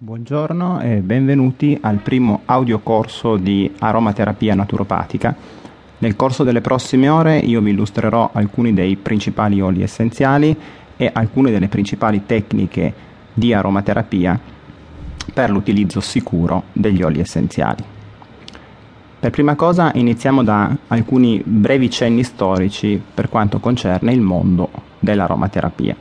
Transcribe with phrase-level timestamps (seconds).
[0.00, 5.34] Buongiorno e benvenuti al primo audiocorso di aromaterapia naturopatica.
[5.98, 10.56] Nel corso delle prossime ore io vi illustrerò alcuni dei principali oli essenziali
[10.96, 12.94] e alcune delle principali tecniche
[13.34, 14.38] di aromaterapia
[15.34, 17.82] per l'utilizzo sicuro degli oli essenziali.
[19.18, 24.70] Per prima cosa iniziamo da alcuni brevi cenni storici per quanto concerne il mondo
[25.00, 25.96] dell'aromaterapia.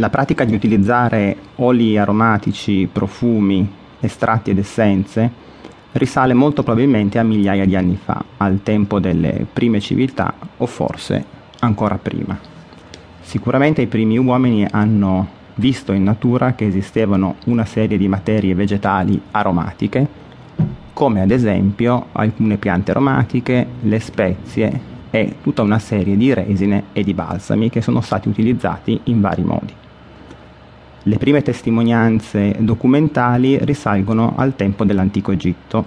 [0.00, 5.28] La pratica di utilizzare oli aromatici, profumi, estratti ed essenze
[5.90, 11.24] risale molto probabilmente a migliaia di anni fa, al tempo delle prime civiltà o forse
[11.58, 12.38] ancora prima.
[13.22, 15.26] Sicuramente i primi uomini hanno
[15.56, 20.06] visto in natura che esistevano una serie di materie vegetali aromatiche,
[20.92, 27.02] come ad esempio alcune piante aromatiche, le spezie e tutta una serie di resine e
[27.02, 29.86] di balsami che sono stati utilizzati in vari modi.
[31.04, 35.84] Le prime testimonianze documentali risalgono al tempo dell'antico Egitto,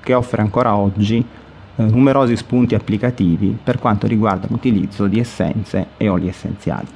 [0.00, 6.08] che offre ancora oggi eh, numerosi spunti applicativi per quanto riguarda l'utilizzo di essenze e
[6.08, 6.86] oli essenziali.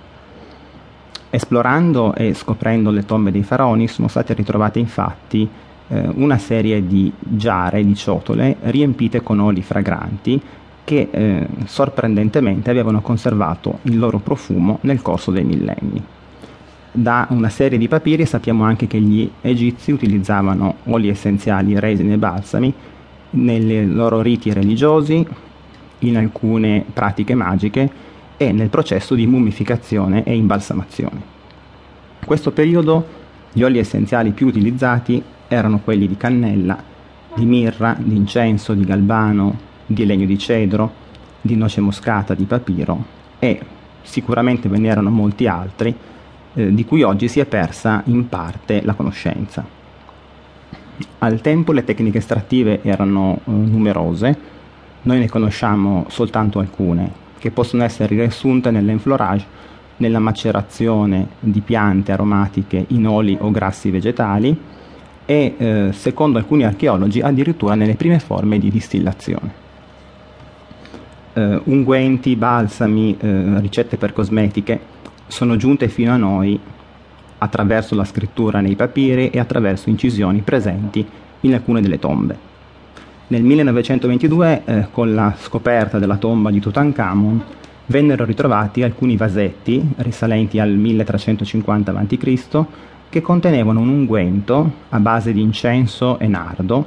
[1.29, 5.47] Esplorando e scoprendo le tombe dei faraoni sono state ritrovate infatti
[5.89, 10.41] eh, una serie di giare, di ciotole riempite con oli fragranti
[10.85, 16.15] che eh, sorprendentemente avevano conservato il loro profumo nel corso dei millenni
[16.97, 22.19] da una serie di papiri sappiamo anche che gli egizi utilizzavano oli essenziali, resine e
[22.19, 22.73] balsami
[23.31, 25.27] nei loro riti religiosi,
[26.01, 27.91] in alcune pratiche magiche
[28.39, 31.35] e nel processo di mummificazione e imbalsamazione.
[32.21, 33.07] In questo periodo
[33.53, 36.83] gli oli essenziali più utilizzati erano quelli di cannella,
[37.35, 40.93] di mirra, di incenso, di galbano, di legno di cedro,
[41.43, 43.05] di noce moscata, di papiro
[43.39, 43.61] e
[44.01, 45.95] sicuramente ve ne erano molti altri
[46.57, 49.65] eh, di cui oggi si è persa in parte la conoscenza.
[51.19, 54.39] Al tempo le tecniche estrattive erano eh, numerose,
[55.03, 59.47] noi ne conosciamo soltanto alcune, che possono essere riassunte nell'enflorage,
[59.99, 64.59] nella macerazione di piante aromatiche in oli o grassi vegetali
[65.27, 69.65] e, eh, secondo alcuni archeologi, addirittura nelle prime forme di distillazione.
[71.37, 74.81] Uh, unguenti, balsami, uh, ricette per cosmetiche
[75.27, 76.59] sono giunte fino a noi
[77.39, 81.07] attraverso la scrittura nei papiri e attraverso incisioni presenti
[81.41, 82.55] in alcune delle tombe.
[83.29, 87.43] Nel 1922, eh, con la scoperta della tomba di Tutankhamon,
[87.87, 92.65] vennero ritrovati alcuni vasetti risalenti al 1350 a.C.
[93.09, 96.87] che contenevano un unguento a base di incenso e nardo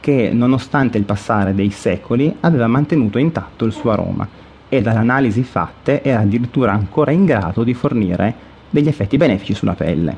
[0.00, 5.42] che, nonostante il passare dei secoli, aveva mantenuto intatto il suo aroma e dalle analisi
[5.42, 8.34] fatte era addirittura ancora in grado di fornire
[8.70, 10.16] degli effetti benefici sulla pelle.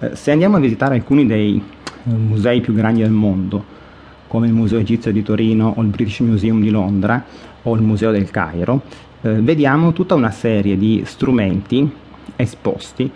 [0.00, 3.78] Eh, se andiamo a visitare alcuni dei eh, musei più grandi del mondo,
[4.26, 7.22] come il Museo Egizio di Torino o il British Museum di Londra
[7.62, 8.82] o il Museo del Cairo,
[9.22, 11.90] eh, vediamo tutta una serie di strumenti
[12.36, 13.10] esposti,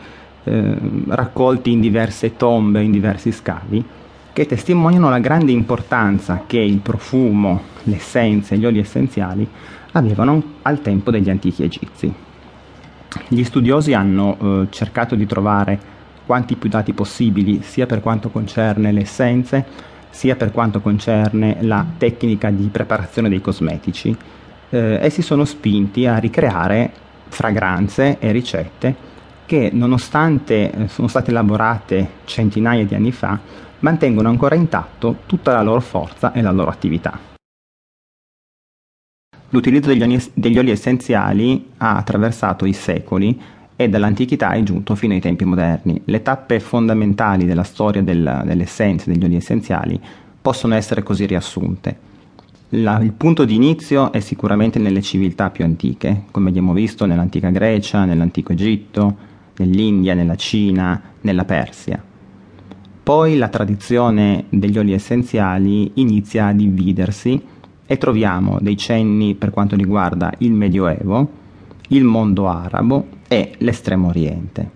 [0.45, 0.77] eh,
[1.09, 3.85] raccolti in diverse tombe, in diversi scavi,
[4.35, 9.49] che testimoniano la grande importanza che il profumo, le essenze, gli oli essenziali
[9.93, 12.13] avevano al tempo degli antichi egizi.
[13.29, 15.79] Gli studiosi hanno eh, cercato di trovare
[16.27, 19.65] quanti più dati possibili, sia per quanto concerne le essenze,
[20.11, 24.17] sia per quanto concerne la tecnica di preparazione dei cosmetici,
[24.71, 26.91] eh, e si sono spinti a ricreare
[27.29, 29.13] fragranze e ricette
[29.47, 33.39] che, nonostante eh, sono state elaborate centinaia di anni fa,
[33.81, 37.19] mantengono ancora intatto tutta la loro forza e la loro attività.
[39.51, 43.41] L'utilizzo degli oli, degli oli essenziali ha attraversato i secoli
[43.77, 46.01] e dall'antichità è giunto fino ai tempi moderni.
[46.05, 48.67] Le tappe fondamentali della storia del, delle
[49.05, 50.01] degli oli essenziali
[50.41, 52.13] possono essere così riassunte.
[52.71, 57.51] La, il punto di inizio è sicuramente nelle civiltà più antiche, come abbiamo visto nell'antica
[57.51, 62.03] Grecia, nell'antico Egitto, nell'India, nella Cina, nella Persia.
[63.03, 67.41] Poi la tradizione degli oli essenziali inizia a dividersi
[67.87, 71.29] e troviamo dei cenni per quanto riguarda il Medioevo,
[71.89, 74.71] il mondo arabo e l'estremo oriente.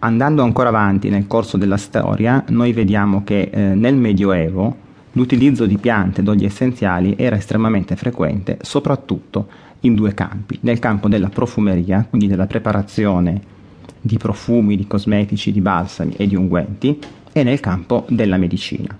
[0.00, 4.76] Andando ancora avanti nel corso della storia, noi vediamo che eh, nel Medioevo
[5.14, 9.48] l'utilizzo di piante ed oli essenziali era estremamente frequente, soprattutto
[9.80, 13.52] in due campi, nel campo della profumeria, quindi della preparazione
[14.00, 16.98] di profumi, di cosmetici, di balsami e di unguenti
[17.32, 18.96] e nel campo della medicina.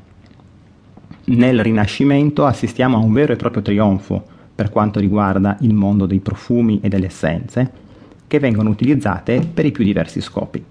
[1.26, 4.22] Nel Rinascimento assistiamo a un vero e proprio trionfo
[4.54, 7.82] per quanto riguarda il mondo dei profumi e delle essenze
[8.26, 10.62] che vengono utilizzate per i più diversi scopi.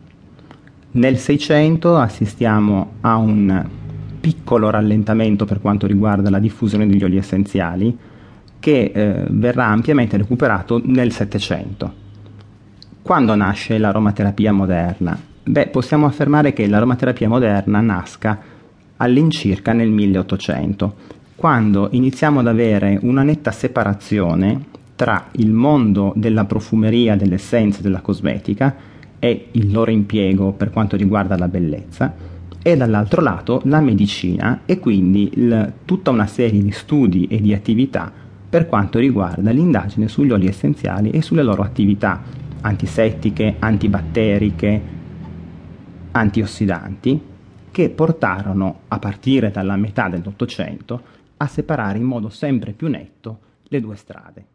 [0.91, 3.81] Nel 600 assistiamo a un
[4.23, 7.97] piccolo rallentamento per quanto riguarda la diffusione degli oli essenziali
[8.57, 11.93] che eh, verrà ampiamente recuperato nel 700.
[13.01, 15.19] Quando nasce l'aromaterapia moderna?
[15.43, 18.39] Beh, possiamo affermare che l'aromaterapia moderna nasca
[18.95, 20.95] all'incirca nel 1800,
[21.35, 27.99] quando iniziamo ad avere una netta separazione tra il mondo della profumeria, delle essenze, della
[27.99, 28.73] cosmetica
[29.19, 32.31] e il loro impiego per quanto riguarda la bellezza
[32.63, 37.53] e dall'altro lato la medicina e quindi il, tutta una serie di studi e di
[37.53, 38.11] attività
[38.49, 42.21] per quanto riguarda l'indagine sugli oli essenziali e sulle loro attività
[42.61, 44.81] antisettiche, antibatteriche,
[46.11, 47.21] antiossidanti,
[47.71, 51.01] che portarono a partire dalla metà dell'Ottocento
[51.37, 54.45] a separare in modo sempre più netto le due strade.